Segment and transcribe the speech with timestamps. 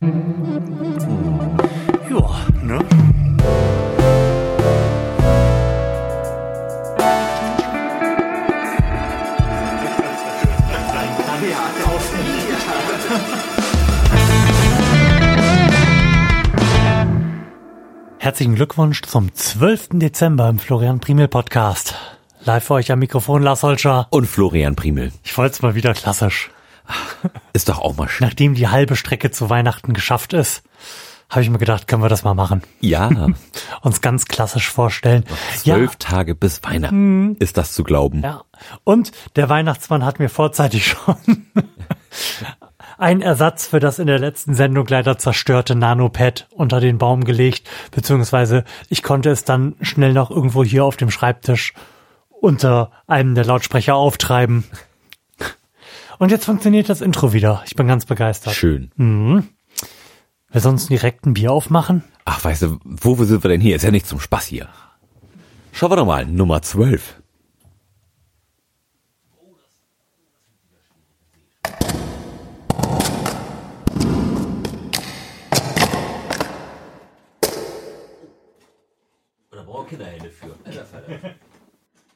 [0.00, 0.08] Ja,
[2.62, 2.78] ne?
[18.18, 19.88] Herzlichen Glückwunsch zum 12.
[19.94, 21.96] Dezember im Florian Primel Podcast.
[22.44, 24.06] Live für euch am Mikrofon Lars Holscher.
[24.10, 25.10] Und Florian Primel.
[25.24, 26.50] Ich wollte es mal wieder klassisch.
[27.52, 28.26] Ist doch auch mal schön.
[28.26, 30.62] Nachdem die halbe Strecke zu Weihnachten geschafft ist,
[31.30, 32.62] habe ich mir gedacht, können wir das mal machen.
[32.80, 33.10] Ja,
[33.82, 35.24] Uns ganz klassisch vorstellen.
[35.56, 37.36] zwölf Tage bis Weihnachten.
[37.36, 38.22] Ist das zu glauben?
[38.22, 38.42] Ja.
[38.84, 41.16] Und der Weihnachtsmann hat mir vorzeitig schon
[42.96, 47.68] einen Ersatz für das in der letzten Sendung leider zerstörte Nanopad unter den Baum gelegt,
[47.90, 51.74] beziehungsweise ich konnte es dann schnell noch irgendwo hier auf dem Schreibtisch
[52.40, 54.64] unter einem der Lautsprecher auftreiben.
[56.18, 57.62] Und jetzt funktioniert das Intro wieder.
[57.64, 58.52] Ich bin ganz begeistert.
[58.52, 58.90] Schön.
[58.96, 62.02] Wir sonst direkt ein Bier aufmachen?
[62.24, 63.76] Ach, weißt du, wo sind wir denn hier?
[63.76, 64.68] Ist ja nicht zum Spaß hier.
[65.72, 67.22] Schauen wir doch mal, Nummer 12.
[79.52, 80.56] Oder braucht Kinderhände für?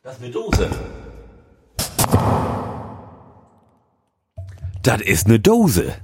[0.03, 0.71] Das ist eine Dose.
[4.83, 5.95] Das ist eine Dose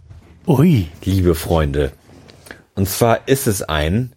[0.47, 0.87] Ui.
[1.05, 1.93] liebe Freunde.
[2.77, 4.15] Und zwar ist es ein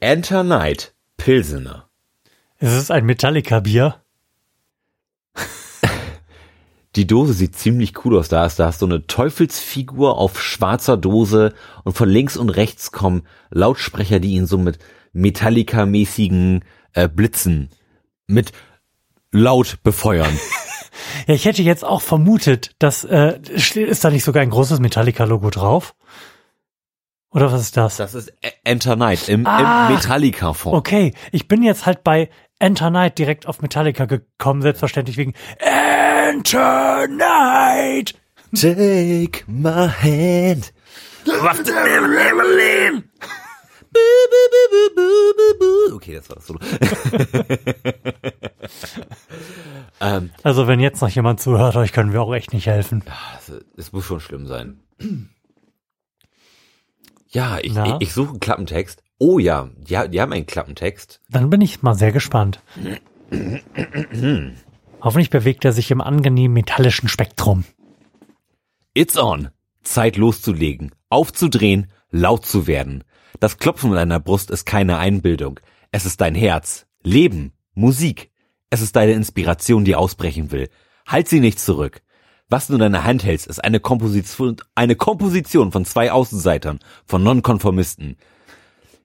[0.00, 1.90] Enter Night Pilsener.
[2.58, 4.00] Ist es ein Metallica-Bier?
[6.96, 8.30] Die Dose sieht ziemlich cool aus.
[8.30, 11.52] Da ist, da hast du eine Teufelsfigur auf schwarzer Dose
[11.84, 14.78] und von links und rechts kommen Lautsprecher, die ihn so mit
[15.12, 17.68] Metallica-mäßigen äh, Blitzen
[18.26, 18.52] mit
[19.30, 20.38] laut befeuern.
[21.26, 23.38] Ja, ich hätte jetzt auch vermutet, dass äh,
[23.74, 25.94] ist da nicht sogar ein großes Metallica-Logo drauf?
[27.30, 27.96] Oder was ist das?
[27.96, 29.88] Das ist E- Enter Night im, Ah.
[29.88, 30.74] im Metallica-Font.
[30.76, 32.28] Okay, ich bin jetzt halt bei
[32.60, 38.14] Enter Night direkt auf Metallica gekommen, selbstverständlich wegen Enter Night.
[38.54, 40.72] Take my hand.
[45.92, 46.60] Okay, das war das Solo.
[50.00, 53.02] ähm, Also wenn jetzt noch jemand zuhört, euch können wir auch echt nicht helfen.
[53.76, 54.80] es muss schon schlimm sein.
[57.28, 59.02] Ja, ich, ich, ich suche einen Klappentext.
[59.18, 61.20] Oh ja, die, die haben einen Klappentext.
[61.30, 62.60] Dann bin ich mal sehr gespannt.
[65.00, 67.64] Hoffentlich bewegt er sich im angenehmen metallischen Spektrum.
[68.94, 69.50] It's on.
[69.82, 73.04] Zeit loszulegen, aufzudrehen, laut zu werden.
[73.40, 75.60] Das Klopfen in deiner Brust ist keine Einbildung.
[75.90, 76.86] Es ist dein Herz.
[77.02, 77.52] Leben.
[77.74, 78.30] Musik.
[78.70, 80.68] Es ist deine Inspiration, die ausbrechen will.
[81.06, 82.02] Halt sie nicht zurück.
[82.48, 87.22] Was du in deiner Hand hältst, ist eine Komposition, eine Komposition von zwei Außenseitern, von
[87.22, 88.16] Nonkonformisten.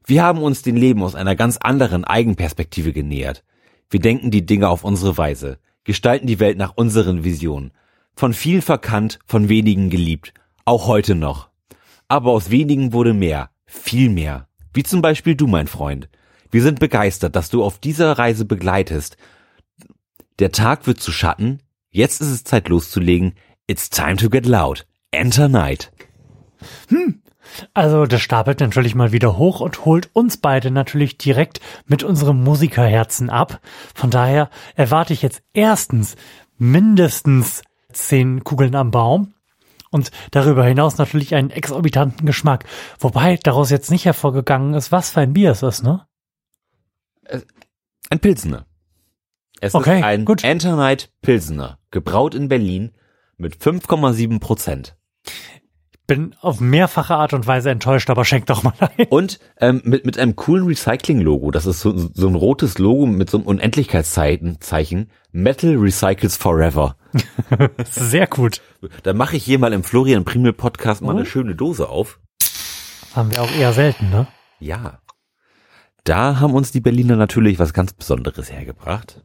[0.05, 3.43] Wir haben uns dem Leben aus einer ganz anderen Eigenperspektive genähert.
[3.89, 7.71] Wir denken die Dinge auf unsere Weise, gestalten die Welt nach unseren Visionen.
[8.15, 10.33] Von vielen verkannt, von wenigen geliebt,
[10.65, 11.49] auch heute noch.
[12.07, 14.47] Aber aus wenigen wurde mehr, viel mehr.
[14.73, 16.09] Wie zum Beispiel du, mein Freund.
[16.51, 19.17] Wir sind begeistert, dass du auf dieser Reise begleitest.
[20.39, 21.59] Der Tag wird zu Schatten,
[21.91, 23.35] jetzt ist es Zeit loszulegen.
[23.67, 24.87] It's time to get loud.
[25.11, 25.91] Enter night.
[27.73, 32.43] Also das stapelt natürlich mal wieder hoch und holt uns beide natürlich direkt mit unserem
[32.43, 33.59] Musikerherzen ab.
[33.95, 36.15] Von daher erwarte ich jetzt erstens
[36.57, 39.33] mindestens zehn Kugeln am Baum
[39.91, 42.65] und darüber hinaus natürlich einen exorbitanten Geschmack.
[42.99, 46.05] Wobei daraus jetzt nicht hervorgegangen ist, was für ein Bier es ist, ne?
[48.09, 48.65] Ein Pilsener.
[49.61, 50.43] Es Okay, ist ein gut.
[50.43, 52.91] Enter Night Pilsener, gebraut in Berlin
[53.37, 54.95] mit 5,7 Prozent.
[56.09, 59.05] Bin auf mehrfache Art und Weise enttäuscht, aber schenk doch mal ein.
[59.09, 61.51] Und ähm, mit, mit einem coolen Recycling-Logo.
[61.51, 64.59] Das ist so, so ein rotes Logo mit so einem Unendlichkeitszeichen.
[64.59, 65.11] Zeichen.
[65.31, 66.97] Metal Recycles Forever.
[67.91, 68.61] Sehr gut.
[69.03, 71.17] Da mache ich hier mal im Florian Primel Podcast mal Oh.
[71.17, 72.19] eine schöne Dose auf.
[72.39, 74.27] Das haben wir auch eher selten, ne?
[74.59, 74.99] Ja.
[76.03, 79.21] Da haben uns die Berliner natürlich was ganz Besonderes hergebracht.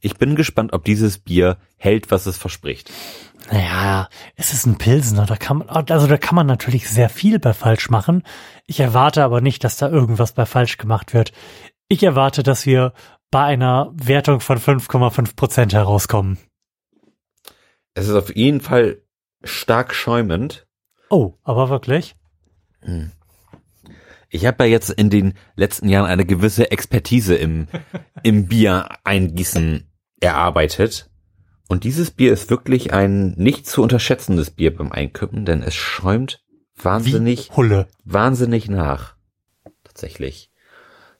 [0.00, 2.90] Ich bin gespannt, ob dieses Bier hält, was es verspricht.
[3.50, 7.38] Naja, es ist ein Pilsener, da kann man, also da kann man natürlich sehr viel
[7.38, 8.22] bei falsch machen.
[8.66, 11.32] Ich erwarte aber nicht, dass da irgendwas bei falsch gemacht wird.
[11.88, 12.92] Ich erwarte, dass wir
[13.30, 16.38] bei einer Wertung von 5,5 Prozent herauskommen.
[17.94, 19.02] Es ist auf jeden Fall
[19.42, 20.66] stark schäumend.
[21.08, 22.14] Oh, aber wirklich?
[24.28, 27.66] Ich habe ja jetzt in den letzten Jahren eine gewisse Expertise im,
[28.22, 29.89] im Bier eingießen
[30.20, 31.10] erarbeitet.
[31.68, 36.42] Und dieses Bier ist wirklich ein nicht zu unterschätzendes Bier beim Einkippen, denn es schäumt
[36.76, 37.50] wahnsinnig,
[38.04, 39.14] wahnsinnig nach.
[39.84, 40.50] Tatsächlich.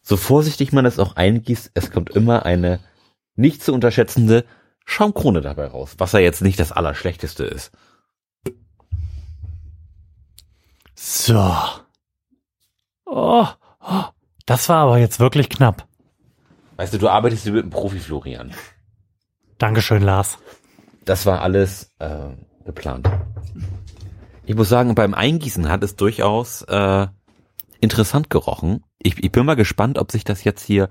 [0.02, 2.81] So vorsichtig man es auch eingießt, es kommt immer eine
[3.37, 4.44] nicht zu unterschätzende
[4.85, 7.70] Schaumkrone dabei raus, was ja jetzt nicht das Allerschlechteste ist.
[10.94, 11.55] So.
[13.06, 13.46] Oh,
[13.81, 14.05] oh,
[14.46, 15.87] das war aber jetzt wirklich knapp.
[16.76, 18.53] Weißt du, du arbeitest hier mit einem Profi, Florian.
[19.61, 20.39] Dankeschön, Lars.
[21.05, 22.31] Das war alles äh,
[22.65, 23.09] geplant.
[24.47, 27.07] Ich muss sagen, beim Eingießen hat es durchaus äh,
[27.81, 28.83] interessant gerochen.
[28.99, 30.89] Ich, ich bin mal gespannt, ob sich das jetzt hier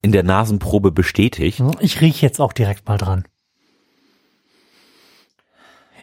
[0.00, 1.62] in der Nasenprobe bestätigt.
[1.80, 3.24] Ich rieche jetzt auch direkt mal dran.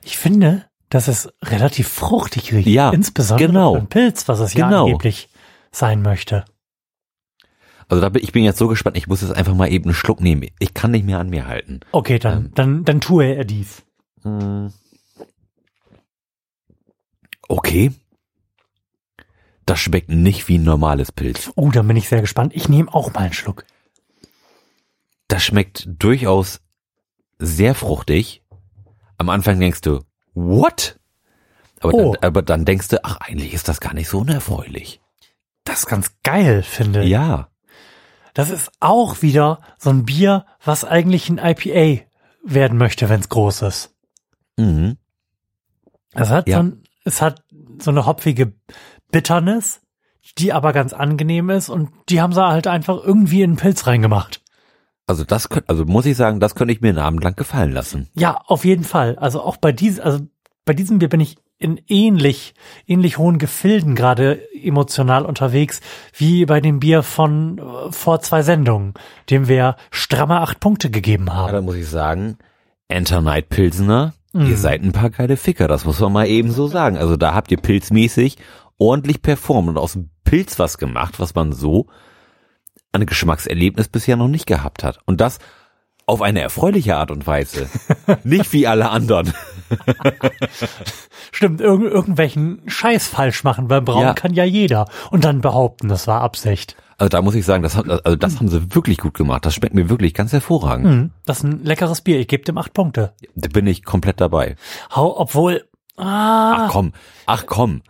[0.03, 2.67] Ich finde, dass es relativ fruchtig riecht.
[2.67, 3.75] Ja, Insbesondere genau.
[3.75, 4.85] einen Pilz, was es ja Genau.
[4.85, 5.29] angeblich
[5.71, 6.45] sein möchte.
[7.89, 9.93] Also da bin, ich bin jetzt so gespannt, ich muss jetzt einfach mal eben einen
[9.93, 10.47] Schluck nehmen.
[10.59, 11.81] Ich kann nicht mehr an mir halten.
[11.91, 12.51] Okay, dann, Ähm.
[12.55, 13.83] dann, dann tue er dies.
[14.23, 14.71] Hm.
[17.47, 17.91] Okay.
[19.65, 21.51] Das schmeckt nicht wie ein normales Pilz.
[21.55, 22.53] Oh, dann bin ich sehr gespannt.
[22.55, 23.65] Ich nehme auch mal einen Schluck.
[25.27, 26.59] Das schmeckt durchaus
[27.39, 28.41] sehr fruchtig.
[29.17, 30.01] Am Anfang denkst du,
[30.33, 30.99] what?
[31.79, 32.13] Aber, Oh.
[32.13, 35.01] dann, aber dann denkst du, ach, eigentlich ist das gar nicht so unerfreulich.
[35.63, 37.09] Das ist ganz geil, finde ich.
[37.09, 37.49] Ja.
[38.33, 42.03] Das ist auch wieder so ein Bier, was eigentlich ein IPA
[42.43, 43.95] werden möchte, wenn es groß ist.
[44.57, 44.97] Mhm.
[46.13, 46.57] Es hat, Ja.
[46.57, 47.43] so ein, es hat
[47.79, 48.53] so eine hopfige
[49.11, 49.81] Bitterness,
[50.37, 53.87] die aber ganz angenehm ist und die haben sie halt einfach irgendwie in einen Pilz
[53.87, 54.41] reingemacht.
[55.05, 57.71] Also das könnte, also muss ich sagen, das könnte ich mir einen Abend lang gefallen
[57.71, 58.09] lassen.
[58.15, 59.17] Ja, auf jeden Fall.
[59.17, 60.19] Also auch bei diesem, also
[60.65, 62.53] bei diesem Bier bin ich in ähnlich,
[62.87, 65.79] ähnlich hohen Gefilden gerade emotional unterwegs,
[66.15, 68.93] wie bei dem Bier von äh, vor zwei Sendungen,
[69.29, 71.53] dem wir stramme acht Punkte gegeben haben.
[71.53, 72.37] da muss ich sagen,
[72.87, 74.47] Enter Night Pilsener, Mhm.
[74.47, 76.97] ihr seid ein paar geile Ficker, das muss man mal eben so sagen.
[76.97, 78.37] Also da habt ihr pilzmäßig
[78.79, 81.85] ordentlich performt und aus dem Pilz was gemacht, was man so
[82.91, 84.97] an Geschmackserlebnis bisher noch nicht gehabt hat.
[85.05, 85.37] Und das
[86.07, 87.69] auf eine erfreuliche Art und Weise.
[88.23, 89.33] nicht wie alle anderen.
[91.31, 94.13] Stimmt, irg irgendwelchen Scheiß falsch machen beim Brauen Ja.
[94.13, 94.85] kann ja jeder.
[95.11, 96.75] Und dann behaupten, das war Absicht.
[96.97, 99.45] Also da muss ich sagen, das, also das haben sie wirklich gut gemacht.
[99.45, 100.85] Das schmeckt mir wirklich ganz hervorragend.
[100.87, 102.19] Hm, das ist ein leckeres Bier.
[102.19, 103.13] Ich gebe dem acht Punkte.
[103.35, 104.55] Da bin ich komplett dabei.
[104.95, 105.63] Hau, obwohl,
[105.97, 106.93] ah, Ach komm,
[107.25, 107.81] ach komm.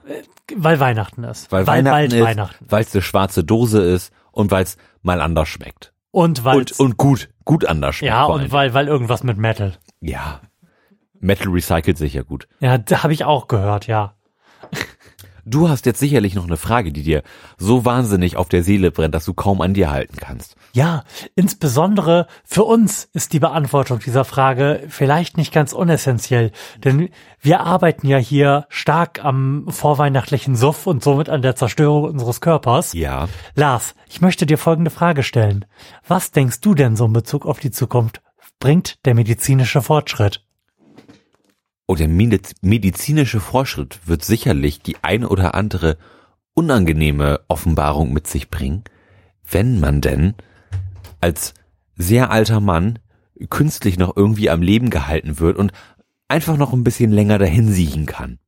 [0.55, 1.51] weil Weihnachten ist.
[1.51, 2.65] Weil, weil Weihnachten ist, Weihnachten.
[2.69, 5.93] weil es eine schwarze Dose ist und weil es mal anders schmeckt.
[6.11, 8.13] Und weil, Und, und gut, gut anders schmeckt.
[8.13, 9.73] ja, und weil, weil irgendwas mit Metal.
[9.99, 10.39] ja.
[11.23, 12.47] Metal recycelt sich ja gut.
[12.59, 14.15] Ja, da habe ich auch gehört, ja.
[15.45, 17.21] Du hast jetzt sicherlich noch eine Frage, die dir
[17.57, 20.55] so wahnsinnig auf der Seele brennt, dass du kaum an dir halten kannst.
[20.71, 21.03] Ja,
[21.35, 27.09] insbesondere für uns ist die Beantwortung dieser Frage vielleicht nicht ganz unessentiell, denn
[27.41, 32.93] wir arbeiten ja hier stark am vorweihnachtlichen Suff und somit an der Zerstörung unseres Körpers.
[32.93, 33.27] Ja.
[33.53, 35.65] Lars, ich möchte dir folgende Frage stellen.
[36.07, 38.21] Was denkst du denn so in Bezug auf die Zukunft?
[38.59, 40.41] Bringt der medizinische Fortschritt?
[41.85, 45.97] Und der Mediz- medizinische Fortschritt wird sicherlich die eine oder andere
[46.53, 48.83] unangenehme Offenbarung mit sich bringen,
[49.49, 50.35] wenn man denn
[51.19, 51.53] als
[51.95, 52.99] sehr alter Mann
[53.49, 55.71] künstlich noch irgendwie am Leben gehalten wird und
[56.27, 58.39] einfach noch ein bisschen länger dahin siechen kann.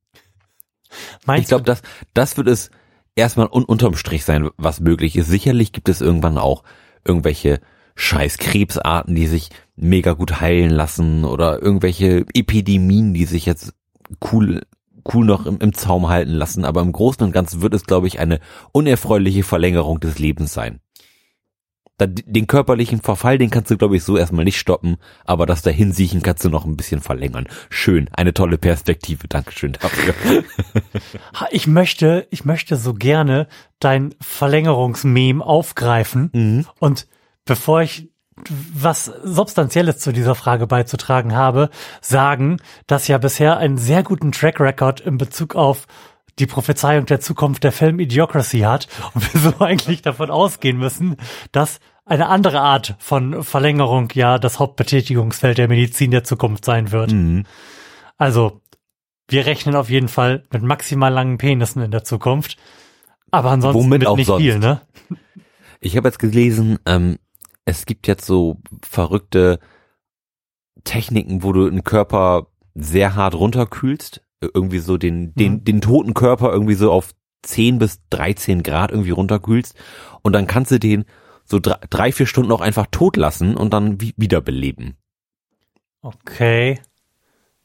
[1.26, 1.82] Meinst Ich glaube, das,
[2.14, 2.70] das wird es
[3.14, 5.28] erstmal un unterm Strich sein, was möglich ist.
[5.28, 6.64] Sicherlich gibt es irgendwann auch
[7.04, 7.60] irgendwelche
[7.96, 13.74] scheiß Krebsarten, die sich mega gut heilen lassen oder irgendwelche Epidemien, die sich jetzt
[14.32, 14.62] cool,
[15.12, 16.64] cool noch im, im Zaum halten lassen.
[16.64, 18.38] Aber im Großen und Ganzen wird es, glaube ich, eine
[18.72, 20.80] unerfreuliche Verlängerung des Lebens sein.
[21.98, 26.20] Den körperlichen Verfall, den kannst du, glaube ich, so erstmal nicht stoppen, aber das Dahinsiechen
[26.22, 27.48] kannst du noch ein bisschen verlängern.
[27.70, 29.28] Schön, eine tolle Perspektive.
[29.28, 30.44] Dankeschön dafür.
[31.50, 33.48] Ich möchte, ich möchte so gerne
[33.80, 36.66] dein Verlängerungsmem aufgreifen Mhm.
[36.80, 37.06] und
[37.46, 38.10] bevor ich
[38.74, 41.70] was Substanzielles zu dieser Frage beizutragen habe,
[42.02, 45.86] sagen, dass ja bisher einen sehr guten Track Record in Bezug auf
[46.38, 51.16] die Prophezeiung der Zukunft der Film Idiocracy hat und wir so eigentlich davon ausgehen müssen,
[51.50, 57.12] dass eine andere Art von Verlängerung ja das Hauptbetätigungsfeld der Medizin der Zukunft sein wird.
[57.12, 57.44] Mhm.
[58.18, 58.60] Also,
[59.28, 62.58] wir rechnen auf jeden Fall mit maximal langen Penissen in der Zukunft.
[63.30, 64.42] Aber ansonsten Womit mit auch nicht sonst.
[64.42, 64.82] viel, ne?
[65.80, 67.18] Ich habe jetzt gelesen, ähm,
[67.66, 69.58] es gibt jetzt so verrückte
[70.84, 75.64] Techniken, wo du einen Körper sehr hart runterkühlst, irgendwie so den, den, Mhm.
[75.64, 79.74] den toten Körper irgendwie so auf 10 bis 13 Grad irgendwie runterkühlst
[80.22, 81.04] und dann kannst du den
[81.44, 84.96] so drei, drei vier Stunden auch einfach tot lassen und dann wi- wiederbeleben.
[86.02, 86.80] Okay.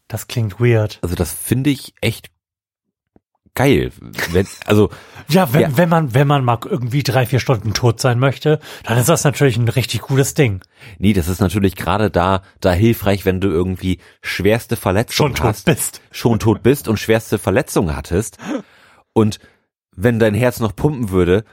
[0.07, 0.99] Das klingt weird.
[1.01, 2.30] Also das finde ich echt
[3.55, 3.91] geil.
[4.31, 4.89] Wenn, also
[5.29, 5.77] Ja, wenn, Ja.
[5.77, 9.23] wenn man, wenn man mal irgendwie drei, vier Stunden tot sein möchte, dann ist das
[9.23, 10.61] natürlich ein richtig cooles Ding.
[10.99, 15.45] nee, das ist natürlich gerade da da hilfreich, wenn du irgendwie schwerste Verletzungen Schon tot
[15.47, 16.01] hast, bist.
[16.11, 18.37] schon tot bist und schwerste Verletzungen hattest
[19.13, 19.39] und
[19.95, 21.43] wenn dein Herz noch pumpen würde,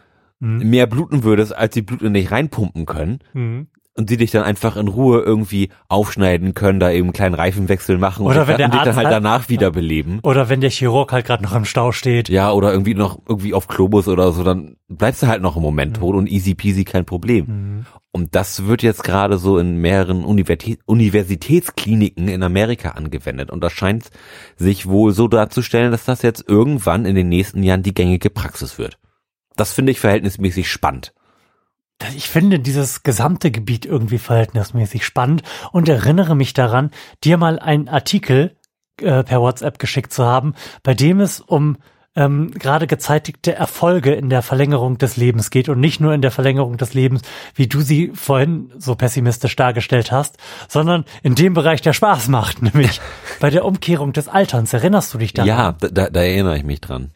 [0.41, 0.71] Mhm.
[0.71, 3.67] mehr bluten würdest, als die Blut in dich reinpumpen können Mhm.
[3.99, 7.99] Und die dich dann einfach in Ruhe irgendwie aufschneiden können, da eben einen kleinen Reifenwechsel
[7.99, 10.21] machen Oder und, wenn der dich dann halt danach wiederbeleben.
[10.23, 12.29] Oder wenn der Chirurg halt gerade noch im Stau steht.
[12.29, 15.65] Ja, oder irgendwie noch irgendwie auf Globus oder so, dann bleibst du halt noch einen
[15.65, 17.47] Moment tot und easy peasy kein Problem.
[17.47, 17.87] Mhm.
[18.13, 23.51] Und das wird jetzt gerade so in mehreren Universitä Universitätskliniken in Amerika angewendet.
[23.51, 24.11] Und das scheint
[24.57, 28.79] sich wohl so darzustellen, dass das jetzt irgendwann in den nächsten Jahren die gängige Praxis
[28.79, 28.97] wird.
[29.57, 31.13] Das finde ich verhältnismäßig spannend.
[32.15, 36.91] Ich finde dieses gesamte Gebiet irgendwie verhältnismäßig spannend und erinnere mich daran,
[37.25, 38.57] dir mal einen Artikel
[39.01, 41.77] äh, per WhatsApp geschickt zu haben, bei dem es um
[42.19, 46.33] ähm, gerade gezeitigte Erfolge in der Verlängerung des Lebens geht und nicht nur in der
[46.33, 47.23] Verlängerung des Lebens,
[47.55, 50.37] wie du sie vorhin so pessimistisch dargestellt hast,
[50.67, 53.01] sondern in dem Bereich, der Spaß macht, nämlich
[53.41, 54.73] bei der Umkehrung des Alterns.
[54.73, 55.49] Erinnerst du dich daran?
[55.49, 57.13] Ja, da, da, da erinnere ich mich dran.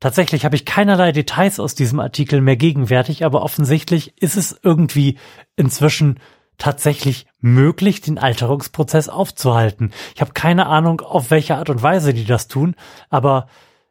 [0.00, 5.18] Tatsächlich habe ich keinerlei Details aus diesem Artikel mehr gegenwärtig, aber offensichtlich ist es irgendwie
[5.56, 6.18] inzwischen
[6.56, 9.92] tatsächlich möglich, den Alterungsprozess aufzuhalten.
[10.14, 12.76] Ich habe keine Ahnung, auf welche Art und Weise die das tun,
[13.10, 13.46] aber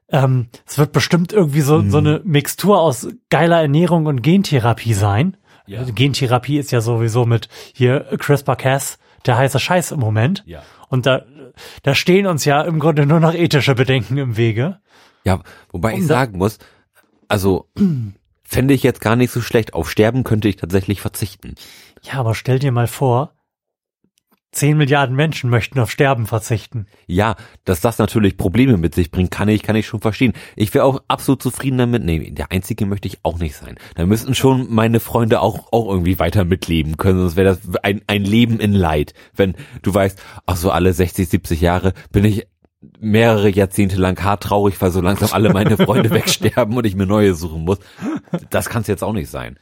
[0.09, 5.37] ähm, es wird bestimmt irgendwie so, so eine Mixtur aus geiler Ernährung und Gentherapie sein.
[5.67, 5.83] Ja.
[5.83, 10.43] Gentherapie ist ja sowieso mit hier CRISPR-Cas der heiße Scheiß im Moment.
[10.47, 10.63] Ja.
[10.87, 11.23] Und da,
[11.83, 14.79] da stehen uns ja im Grunde nur noch ethische Bedenken im Wege.
[15.25, 16.57] Ja, wobei ich Um da- sagen muss,
[17.27, 17.69] also
[18.43, 19.73] fände ich jetzt gar nicht so schlecht.
[19.73, 21.55] Auf Sterben könnte ich tatsächlich verzichten.
[22.03, 23.33] Ja, aber stell dir mal vor,
[24.51, 26.87] 10 Milliarden Menschen möchten auf Sterben verzichten.
[27.05, 27.35] Ja,
[27.65, 30.33] dass das natürlich Probleme mit sich bringt, kann ich, kann ich schon verstehen.
[30.55, 32.03] Ich wäre auch absolut zufrieden damit.
[32.03, 33.75] Nee, der Einzige möchte ich auch nicht sein.
[33.93, 38.01] Da müssten schon meine Freunde auch, auch irgendwie weiter mitleben können, sonst wäre das ein,
[38.07, 39.13] ein Leben in Leid.
[39.35, 42.47] Wenn du weißt, ach so alle 60, 70 Jahre bin ich
[42.99, 47.05] mehrere Jahrzehnte lang hart traurig, weil so langsam alle meine Freunde wegsterben und ich mir
[47.05, 47.79] neue suchen muss.
[48.49, 49.59] Das kann es jetzt auch nicht sein.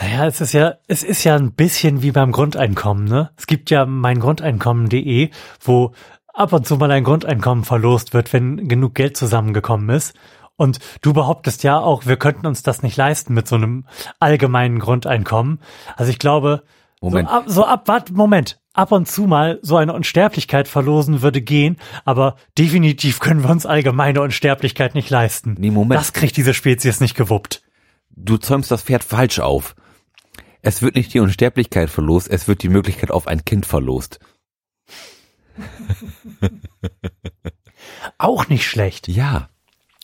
[0.00, 3.30] Naja, es ist ja, es ist ja ein bisschen wie beim Grundeinkommen, ne?
[3.36, 5.92] Es gibt ja mein Grundeinkommen.de, wo
[6.32, 10.14] ab und zu mal ein Grundeinkommen verlost wird, wenn genug Geld zusammengekommen ist.
[10.56, 13.86] Und du behauptest ja auch, wir könnten uns das nicht leisten mit so einem
[14.18, 15.60] allgemeinen Grundeinkommen.
[15.96, 16.62] Also ich glaube,
[17.02, 17.28] Moment.
[17.28, 18.58] So ab, so ab, warte, Moment.
[18.74, 23.66] Ab und zu mal so eine Unsterblichkeit verlosen würde gehen, aber definitiv können wir uns
[23.66, 25.56] allgemeine Unsterblichkeit nicht leisten.
[25.58, 26.00] Nee, Moment.
[26.00, 27.62] Das kriegt diese Spezies nicht gewuppt.
[28.10, 29.74] Du zäumst das Pferd falsch auf.
[30.62, 34.20] Es wird nicht die Unsterblichkeit verlost, es wird die Möglichkeit auf ein Kind verlost.
[38.18, 39.08] Auch nicht schlecht.
[39.08, 39.48] Ja.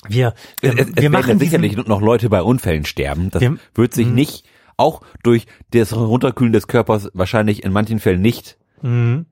[0.06, 3.30] Wir, wir, es, es wir werden machen ja diesen, sicherlich noch Leute bei Unfällen sterben.
[3.30, 4.44] Das Wir- wird sich nicht,
[4.78, 9.26] auch durch das Runterkühlen des Körpers wahrscheinlich in manchen Fällen nicht Mhm.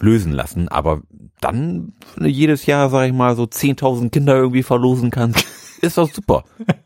[0.00, 0.68] lösen lassen.
[0.68, 1.00] Aber
[1.40, 5.46] dann, jedes Jahr, sag ich mal, so 10.000 Kinder irgendwie verlosen kannst,
[5.80, 6.44] ist das super.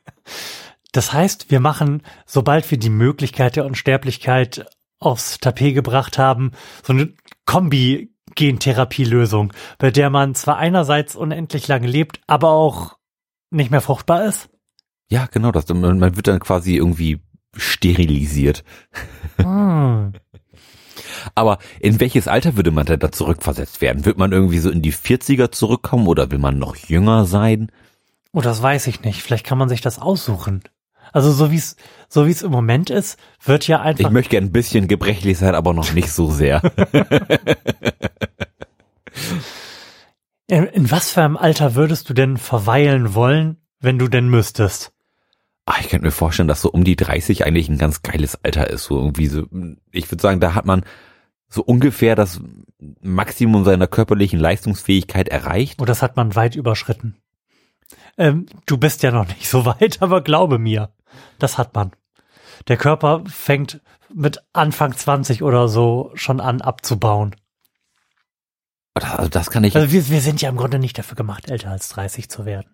[0.93, 4.67] Das heißt, wir machen, sobald wir die Möglichkeit der Unsterblichkeit
[4.99, 6.51] aufs Tapet gebracht haben,
[6.83, 7.13] so eine
[7.47, 12.97] Kombi-Gentherapie-Lösung, bei der man zwar einerseits unendlich lange lebt, aber auch
[13.51, 14.49] nicht mehr fruchtbar ist.
[15.09, 17.21] Ja, genau, das, man wird dann quasi irgendwie
[17.57, 18.65] sterilisiert.
[19.37, 20.13] Hm.
[21.35, 24.05] Aber in welches Alter würde man denn da zurückversetzt werden?
[24.05, 27.71] Wird man irgendwie so in die 40er zurückkommen oder will man noch jünger sein?
[28.33, 29.23] Oh, das weiß ich nicht.
[29.23, 30.63] Vielleicht kann man sich das aussuchen.
[31.13, 31.77] Also so wie es
[32.09, 35.39] so wie es im Moment ist, wird ja Ich einfach möchte gern ein bisschen gebrechlich
[35.39, 36.63] sein, aber noch nicht so sehr.
[40.47, 44.93] in, in was für einem Alter würdest du denn verweilen wollen, wenn du denn müsstest?
[45.71, 48.69] Ah, ich könnte mir vorstellen, dass so um die 30 eigentlich ein ganz geiles Alter
[48.69, 48.83] ist.
[48.83, 49.45] So irgendwie so,
[49.93, 50.83] ich würde sagen, da hat man
[51.49, 52.41] so ungefähr das
[53.01, 55.81] Maximum seiner körperlichen Leistungsfähigkeit erreicht.
[55.81, 57.23] Oh, das hat man weit überschritten.
[58.19, 60.91] Ähm, du bist ja noch nicht so weit, aber glaube mir,
[61.39, 61.93] das hat man.
[62.67, 63.81] Der Körper fängt
[64.13, 67.37] mit Anfang 20 oder so schon an abzubauen.
[68.95, 69.77] Also das kann ich.
[69.77, 72.69] Also wir, wir sind ja im Grunde nicht dafür gemacht, älter als 30 zu werden.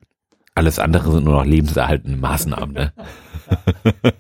[0.57, 2.93] Alles andere sind nur noch lebenserhaltende Maßnahmen, ne?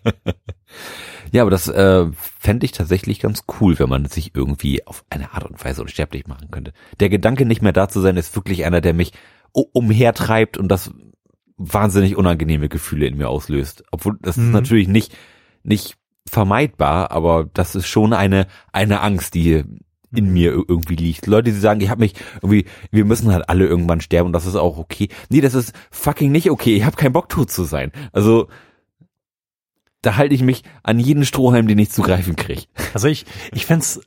[1.33, 2.07] ja, aber das äh,
[2.39, 6.27] fände ich tatsächlich ganz cool, wenn man sich irgendwie auf eine Art und Weise unsterblich
[6.27, 6.73] machen könnte.
[7.01, 9.13] Der Gedanke, nicht mehr da zu sein, ist wirklich einer, der mich
[9.53, 10.91] umhertreibt und das
[11.57, 13.85] wahnsinnig unangenehme Gefühle in mir auslöst.
[13.91, 14.53] Obwohl, das ist Mhm.
[14.53, 15.17] natürlich nicht,
[15.63, 15.97] nicht
[16.29, 19.65] vermeidbar, aber das ist schon eine, eine Angst, die
[20.17, 21.27] in mir irgendwie liegt.
[21.27, 24.47] Leute, die sagen, ich habe mich irgendwie, wir müssen halt alle irgendwann sterben und das
[24.47, 25.09] ist auch okay.
[25.29, 26.77] Nee, das ist fucking nicht okay.
[26.77, 27.93] Ich habe keinen Bock tot zu sein.
[28.13, 28.49] Also
[30.03, 32.63] da halte ich mich an jeden Strohhalm, den ich zu greifen kriege.
[32.95, 34.01] Also ich, ich find's,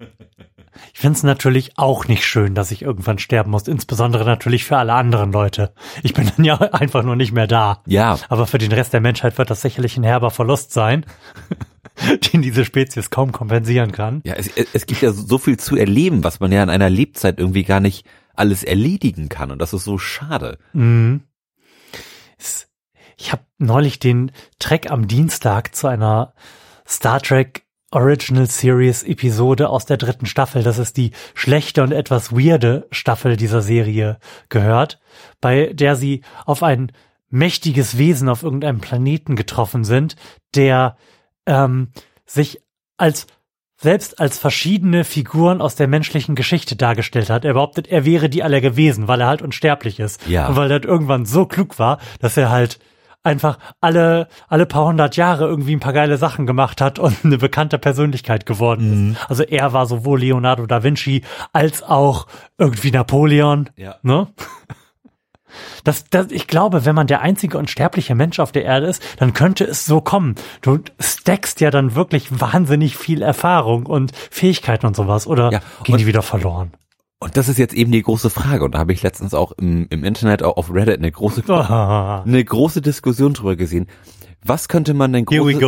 [0.93, 3.67] ich find's natürlich auch nicht schön, dass ich irgendwann sterben muss.
[3.67, 5.73] Insbesondere natürlich für alle anderen Leute.
[6.03, 7.81] Ich bin dann ja einfach nur nicht mehr da.
[7.85, 8.17] Ja.
[8.29, 11.05] Aber für den Rest der Menschheit wird das sicherlich ein herber Verlust sein,
[12.33, 14.21] den diese Spezies kaum kompensieren kann.
[14.23, 17.39] Ja, es, es gibt ja so viel zu erleben, was man ja in einer Lebzeit
[17.39, 19.51] irgendwie gar nicht alles erledigen kann.
[19.51, 20.57] Und das ist so schade.
[20.73, 21.21] Mhm.
[23.17, 26.33] Ich habe neulich den Trek am Dienstag zu einer
[26.87, 30.63] Star Trek Original Series Episode aus der dritten Staffel.
[30.63, 35.01] Das ist die schlechte und etwas weirde Staffel dieser Serie gehört,
[35.41, 36.93] bei der sie auf ein
[37.29, 40.15] mächtiges Wesen auf irgendeinem Planeten getroffen sind,
[40.55, 40.95] der
[41.49, 41.89] ähm,
[42.25, 42.61] sich
[42.97, 43.27] als
[43.81, 47.45] selbst als verschiedene Figuren aus der menschlichen Geschichte dargestellt hat.
[47.45, 50.27] Er behauptet, er wäre die aller gewesen, weil er halt unsterblich ist.
[50.27, 50.47] Ja.
[50.47, 52.79] Und weil er halt irgendwann so klug war, dass er halt
[53.23, 57.37] einfach alle, alle paar hundert Jahre irgendwie ein paar geile Sachen gemacht hat und eine
[57.37, 59.29] bekannte Persönlichkeit geworden ist.
[59.29, 62.27] Also er war sowohl Leonardo da Vinci als auch
[62.57, 63.69] irgendwie Napoleon.
[63.77, 63.95] Ja.
[64.01, 64.27] Ne?
[65.83, 69.33] Das, das, ich glaube, wenn man der einzige unsterbliche Mensch auf der Erde ist, dann
[69.33, 70.35] könnte es so kommen.
[70.61, 75.27] Du stackst ja dann wirklich wahnsinnig viel Erfahrung und Fähigkeiten und sowas.
[75.27, 76.71] Oder Ja, gehen die wieder verloren?
[77.21, 78.63] Und das ist jetzt eben die große Frage.
[78.63, 81.43] Und da habe ich letztens auch im, im Internet, auch auf Reddit, eine große,
[82.25, 83.87] eine große Diskussion drüber gesehen.
[84.43, 85.61] Was könnte man denn großes,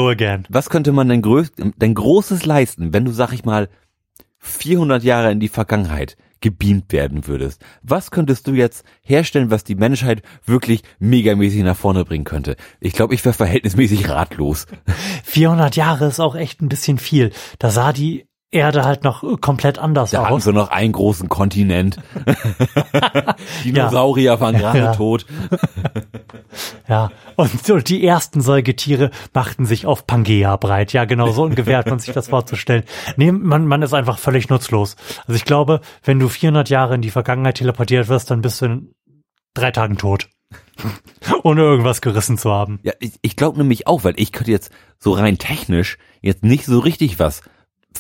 [0.50, 3.68] was könnte man denn, größ, denn Großes leisten, wenn du, sag ich mal,
[4.40, 7.64] 400 Jahre in die Vergangenheit gebeamt werden würdest?
[7.82, 12.56] Was könntest du jetzt herstellen, was die Menschheit wirklich megamäßig nach vorne bringen könnte?
[12.80, 14.68] Ich glaube, ich wäre verhältnismäßig ratlos.
[15.24, 17.32] 400 Jahre ist auch echt ein bisschen viel.
[17.60, 20.44] Da sah die Erde halt noch äh, komplett anders Da hatten aus.
[20.44, 22.00] sie noch einen großen Kontinent.
[23.64, 24.94] Dinosaurier waren gerade Ja.
[24.94, 25.26] tot.
[26.88, 30.92] Ja, und so die ersten Säugetiere machten sich auf Pangea breit.
[30.92, 32.84] Ja, genau so ungefähr hat man sich das vorzustellen.
[33.16, 34.98] Nee, man, man ist einfach völlig nutzlos.
[35.26, 38.66] Also ich glaube, wenn du 400 Jahre in die Vergangenheit teleportiert wirst, dann bist du
[38.66, 38.94] in
[39.54, 40.28] drei Tagen tot.
[41.44, 42.80] Ohne irgendwas gerissen zu haben.
[42.84, 46.66] Ja, ich, ich glaube nämlich auch, weil ich könnte jetzt so rein technisch jetzt nicht
[46.66, 47.42] so richtig was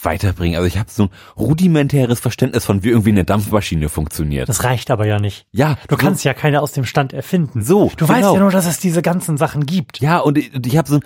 [0.01, 0.55] weiterbringen.
[0.55, 4.49] Also ich habe so ein rudimentäres Verständnis von, wie irgendwie eine Dampfmaschine funktioniert.
[4.49, 5.45] Das reicht aber ja nicht.
[5.51, 7.61] ja, Du kannst ja keine aus dem Stand erfinden.
[7.61, 8.17] So, Du genau.
[8.19, 9.99] weißt ja nur, dass es diese ganzen Sachen gibt.
[9.99, 11.01] Ja, und ich, ich habe so ein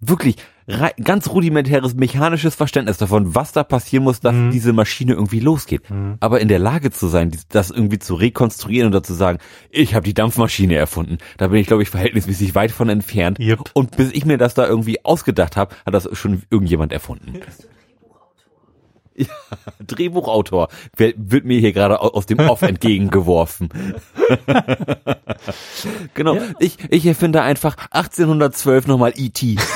[0.00, 0.36] wirklich
[1.02, 4.50] ganz rudimentäres mechanisches Verständnis davon, was da passieren muss, dass Mhm.
[4.50, 5.82] diese Maschine irgendwie losgeht.
[6.18, 9.38] Aber in der Lage zu sein, dies- das irgendwie zu rekonstruieren oder zu sagen,
[9.70, 13.38] ich habe die Dampfmaschine erfunden, da bin ich, glaube ich, verhältnismäßig weit von entfernt.
[13.38, 13.60] Yep.
[13.74, 17.34] Und bis ich mir das da irgendwie ausgedacht habe, hat das schon irgendjemand erfunden.
[19.16, 19.26] Ja,
[19.86, 23.70] Drehbuchautor wird mir hier gerade au- aus dem Off entgegengeworfen.
[26.14, 29.56] genau, ich, ich erfinde einfach 1812 nochmal E.T.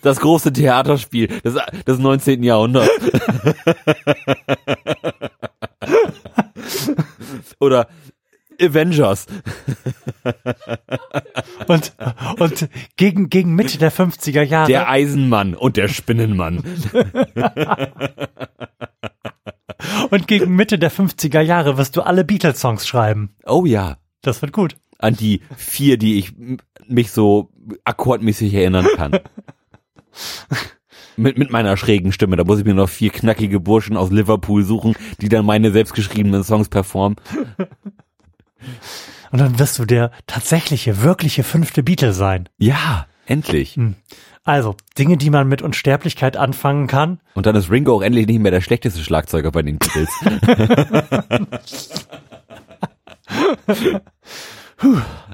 [0.00, 1.54] Das große Theaterspiel des,
[1.86, 2.42] des 19.
[2.42, 2.90] Jahrhunderts.
[7.60, 7.86] Oder
[8.60, 9.26] Avengers.
[11.68, 11.94] Und,
[12.38, 14.68] und gegen, gegen Mitte der 50er Jahre.
[14.68, 16.62] Der Eisenmann und der Spinnenmann.
[20.10, 23.30] Und gegen Mitte der 50er Jahre wirst du alle Beatles-Songs schreiben.
[23.46, 23.96] Oh ja.
[24.20, 24.76] Das wird gut.
[24.98, 26.34] An die vier, die ich
[26.86, 27.50] mich so
[27.84, 29.18] akkordmäßig erinnern kann.
[31.16, 32.36] Mit, mit meiner schrägen Stimme.
[32.36, 36.44] Da muss ich mir noch vier knackige Burschen aus Liverpool suchen, die dann meine selbstgeschriebenen
[36.44, 37.16] Songs performen.
[39.32, 42.48] Und dann wirst du der tatsächliche, wirkliche fünfte Beatle sein.
[42.58, 43.78] Ja, endlich.
[44.44, 47.20] Also, Dinge, die man mit Unsterblichkeit anfangen kann.
[47.34, 50.10] Und dann ist Ringo auch endlich nicht mehr der schlechteste Schlagzeuger bei den Beatles.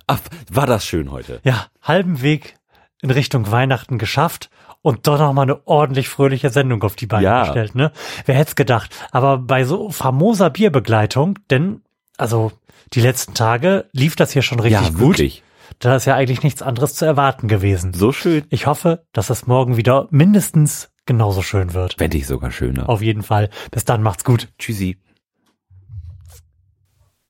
[0.07, 1.41] Ach, war das schön heute.
[1.45, 2.57] Ja, halben Weg
[3.01, 4.51] in Richtung Weihnachten geschafft
[4.83, 7.45] und doch noch mal eine ordentlich fröhliche Sendung auf die Beine Ja.
[7.45, 7.93] gestellt, ne?
[8.27, 8.95] Wer hätte es gedacht?
[9.11, 11.83] Aber bei so famoser Bierbegleitung, denn,
[12.17, 12.53] also,
[12.93, 15.01] die letzten Tage lief das hier schon richtig ja, gut.
[15.01, 15.43] wirklich.
[15.79, 17.93] Da ist ja eigentlich nichts anderes zu erwarten gewesen.
[17.95, 18.45] So schön.
[18.51, 21.95] Ich hoffe, dass es morgen wieder mindestens genauso schön wird.
[21.99, 22.89] Fände ich sogar schöner.
[22.89, 23.51] Auf jeden Fall.
[23.71, 24.49] Bis dann, macht's gut.
[24.59, 24.99] Tschüssi.